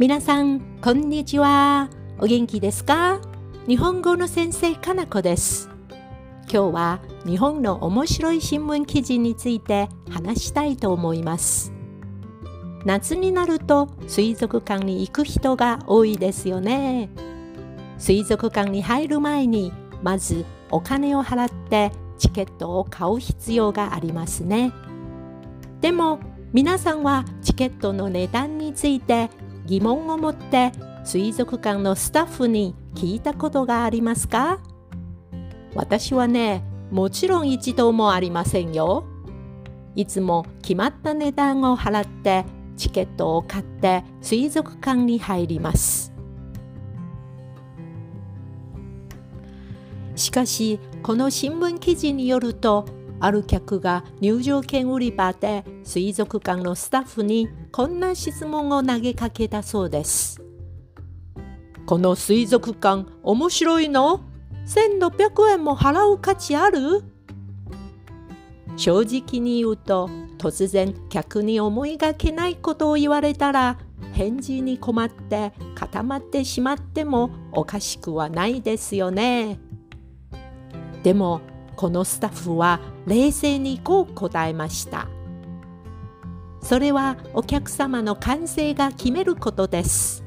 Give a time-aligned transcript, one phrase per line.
[0.00, 1.90] 皆さん、こんにちは。
[2.18, 3.20] お元気ですか？
[3.68, 5.68] 日本語の先生、かなこです。
[6.50, 11.74] 今日は日本の面白い新聞記事について話したいと思います。
[12.86, 17.10] 夏になると水族館に行く人が多いですよね。
[17.98, 19.70] 水族館に入る前に
[20.02, 24.72] まずお金を払ってチケットを買う必要がありますね。
[25.82, 26.20] でも
[26.54, 29.28] 皆さんはチケットの値段について
[29.70, 30.72] 疑問を持って
[31.04, 34.58] 水族館のスタッフに聞いたことがありますか？
[35.76, 39.04] 私はね、もちろん一度もありませんよ。
[39.94, 42.44] いつも決まった値段を払って
[42.76, 46.12] チケットを買って水族館に入ります。
[50.16, 52.86] しかし、この新聞記事によると、
[53.20, 60.42] ある客が入場券売り場で水族館のスタッフにこんな質問を投げかけたそうです。
[61.86, 64.20] この水族館面白いの
[64.66, 67.04] ?1600 円も払う価値ある？
[68.76, 73.78] 正直に言うと突然客に思いがけないことを言われたら
[74.12, 79.60] 返事に困って固まってしまってもおかしくはないですよね。
[81.02, 81.40] でも
[81.76, 85.08] このスタッフは冷静にこう答えました。
[86.62, 90.24] それはお客様の感性が決めることです。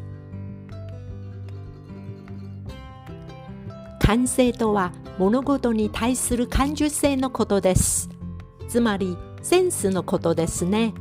[4.00, 8.10] 感性とは物事に対する感受性のことです。
[8.68, 10.94] つまりセンスのことですね。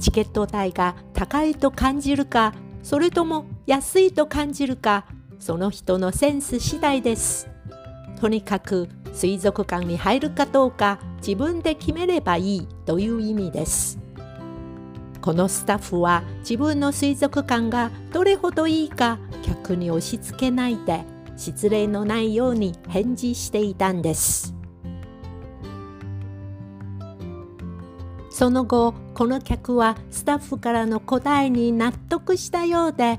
[0.00, 5.06] チケット代が高いと感じるか、それとも安いと感じるか、
[5.38, 7.48] その人のセンス次第です。
[8.20, 14.03] とにかく水族館に入るかどうか自分で決めればいいという意味です。
[15.24, 21.02] このスタッフは自分の水族館がどれほどいいか客に押し付けないで
[21.34, 24.54] 失礼のないように返事していたんです。
[28.28, 33.18] その後この客はスタッフからの答えに納得したようで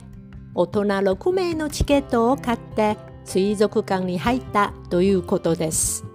[0.53, 6.05] 大人6名のチケットを買って水族館に入ったということです。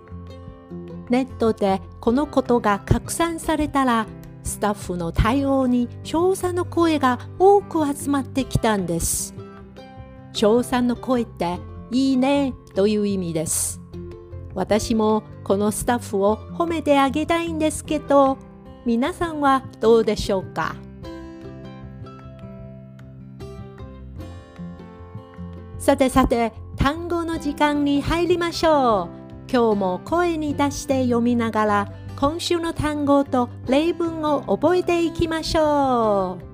[1.09, 4.07] ネットでこのことが拡散されたら
[4.51, 9.33] スタッフの対応に称賛の声が多く集まってきたんです。
[10.33, 11.59] 称賛の声って
[11.93, 13.81] いいねという意味です。
[14.55, 18.39] 私もこのスタッフを褒めてあげたいんですけど
[18.85, 20.75] 皆さんはどうでしょうか？
[25.79, 29.21] さてさて単語の時間に入りましょう。
[29.51, 36.51] 今日も声に出して読みながら今週の単語と例文を覚えていきましょう。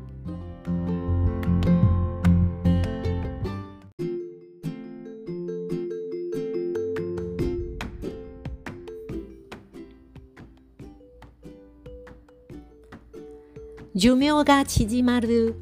[13.96, 15.56] 寿命が縮まる。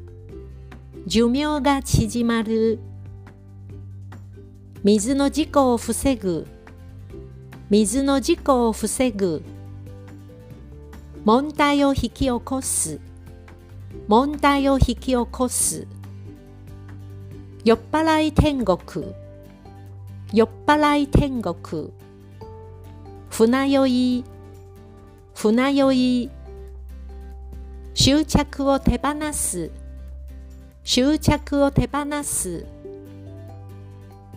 [1.07, 2.77] 寿命が縮まる。
[4.83, 6.45] 水の事故を防ぐ。
[7.71, 9.41] 水の事故を防ぐ。
[11.25, 12.99] 問題を引き起こす。
[14.07, 15.87] 問題を引き起こす。
[17.63, 19.15] 酔っ払い天国。
[20.31, 21.91] 酔っ払い天国。
[23.31, 24.23] 船酔い。
[25.33, 26.31] 船酔い。
[27.95, 29.71] 執着を手放す。
[30.83, 32.67] 執着を手放す。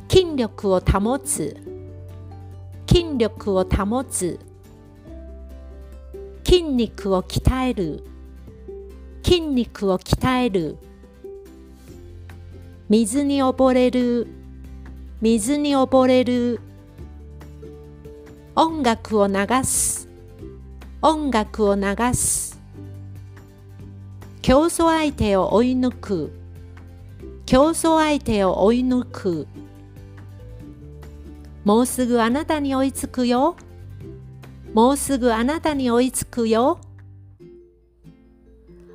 [0.09, 1.55] 筋力を保つ。
[2.89, 4.48] 筋力を保つ。
[6.49, 8.03] 筋肉を鍛える。
[9.23, 10.79] 筋肉を鍛える。
[12.89, 14.29] 水に溺れる。
[15.21, 16.63] 水に溺れる。
[18.57, 20.09] 音楽を流す。
[21.03, 21.83] 音楽を流
[22.15, 22.59] す。
[24.41, 26.33] 競争相手を追い抜く。
[27.45, 29.47] 競争相手を追い抜く。
[31.67, 33.55] もうすぐあなたに追いつくよ。
[34.79, 36.79] もうすぐあなたに追いつくよ。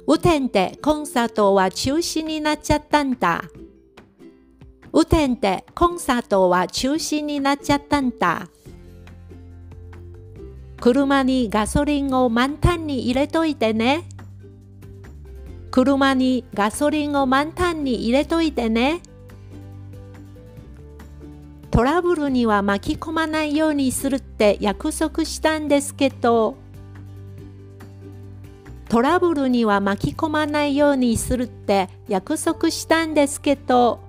[0.07, 3.43] 雨天でコンサートは中止になっちゃったんだ。
[4.93, 8.47] 雨天でコンサートは中止になっちゃったんだ。
[10.79, 14.05] 車にガソリンを満タンに入れといてね。
[15.69, 19.01] 車にガソリンを満タンに入れといてね。
[21.73, 26.55] トラブルには巻き込まないようにするって約束したんですけど。
[28.89, 34.01] トラブルには巻き込まないようにするって約束したんですけど。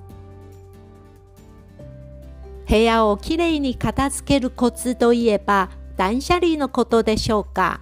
[2.69, 7.81] 部屋をきれいに片付けるコツといえば断捨離のことでしょうか。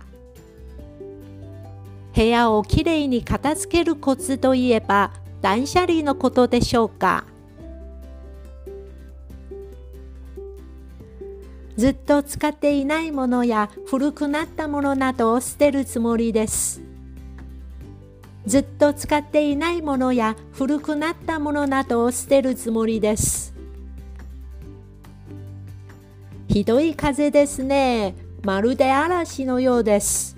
[2.14, 7.25] 部屋をきれいに片付けるコツといえば断捨離のことでしょうか。
[11.77, 16.83] ずっと使っていないものや古くなったものなどを捨てるつもりです。
[18.45, 23.55] ずっと使っていないものや古くなったものなどを捨てるつもりです。
[26.49, 28.15] ひどい風ですね。
[28.43, 30.37] まるで嵐のようです。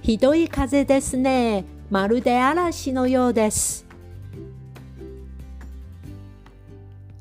[0.00, 1.64] ひどい風ですね。
[1.90, 3.84] まるで嵐のようです。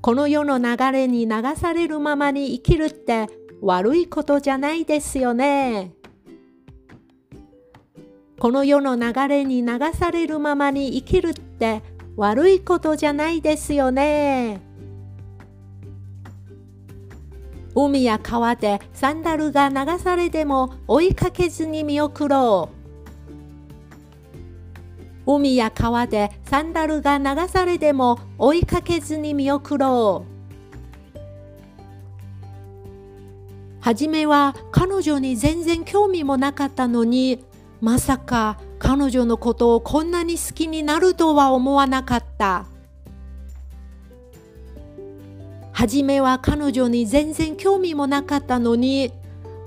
[0.02, 3.28] この世の流れに流されるままに生きるって
[3.62, 5.94] 悪いことじゃないですよね。
[8.40, 11.84] この世の流れに流されるままに生きるって
[12.16, 14.62] 悪いことじゃないですよね。
[17.76, 22.81] 海や川でサンダルが流されても追いかけずに見送ろう。
[25.26, 30.32] 海や川でサンダルが流されても追いかけずに見送ろう。
[33.82, 37.44] はじめは彼女に全然興味もなかったのに、
[37.82, 42.66] まさか彼女のことをこんなに好きになるとは思わなかった。
[45.72, 49.12] はじめは彼女に全然興味もなかったのに、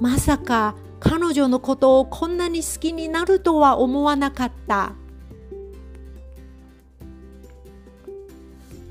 [0.00, 4.92] まさか彼女のことをこんなに好きになるとは思わなかった。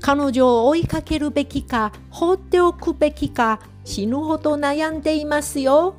[0.04, 5.96] 彼女を追いかけるべきか放っておくべきか死ぬほど悩んでいますよ。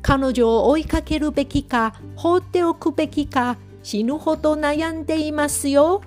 [0.00, 6.00] 彼女を追いかけるべきか放っておくべきか死ぬほど悩んでいますよ。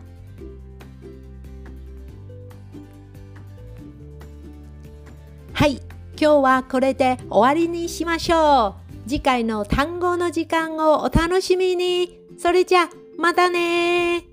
[5.54, 9.08] はい、今日はこれで終わりにしましょう。
[9.08, 12.18] 次回の単語の時間をお楽しみに。
[12.40, 12.90] それじゃ、
[13.20, 14.29] またね